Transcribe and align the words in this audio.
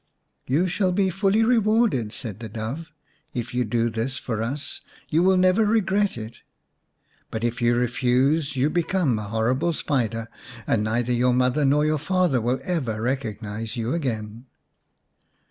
"You 0.47 0.67
shall 0.67 0.91
be 0.91 1.11
fully 1.11 1.43
rewarded," 1.43 2.11
said 2.11 2.39
the 2.39 2.49
Dove; 2.49 2.91
"if 3.35 3.53
you 3.53 3.63
do 3.63 3.87
this 3.91 4.17
for 4.17 4.41
us 4.41 4.81
you 5.09 5.21
will 5.21 5.37
never 5.37 5.63
regret 5.63 6.17
it. 6.17 6.41
But 7.29 7.43
if 7.43 7.61
you 7.61 7.75
refuse 7.75 8.55
you 8.55 8.71
become 8.71 9.19
a 9.19 9.25
244 9.25 9.25
xx 9.25 9.29
The 9.29 9.33
White 9.33 9.45
Dove 9.45 9.59
horrible 9.61 9.73
spider, 9.73 10.29
and 10.65 10.83
neither 10.83 11.13
your 11.13 11.33
mother 11.35 11.65
nor 11.65 11.85
your 11.85 11.99
father 11.99 12.41
will 12.41 12.59
ever 12.63 12.99
recognise 12.99 13.77
you 13.77 13.93
again." 13.93 14.47